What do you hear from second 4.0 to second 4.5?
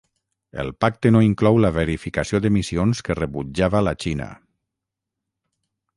Xina.